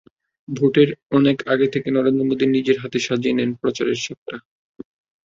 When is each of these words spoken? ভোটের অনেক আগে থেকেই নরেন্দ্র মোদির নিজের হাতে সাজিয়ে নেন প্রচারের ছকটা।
ভোটের 0.49 0.89
অনেক 1.11 1.37
আগে 1.47 1.67
থেকেই 1.73 1.95
নরেন্দ্র 1.95 2.27
মোদির 2.29 2.49
নিজের 2.51 2.77
হাতে 2.79 2.97
সাজিয়ে 3.01 3.35
নেন 3.37 3.51
প্রচারের 3.61 3.97
ছকটা। 3.99 4.35